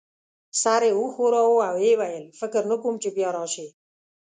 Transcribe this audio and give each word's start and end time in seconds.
سر 0.61 0.81
یې 0.87 0.93
وښوراوه 0.97 1.51
او 1.71 1.75
ويې 1.79 1.93
ویل: 1.99 2.25
فکر 2.39 2.61
نه 2.71 2.75
کوم 2.81 2.95
چي 3.01 3.09
بیا 3.17 3.29
راشې. 3.37 3.67